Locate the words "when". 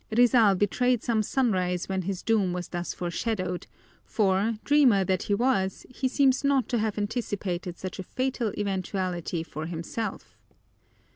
1.87-2.01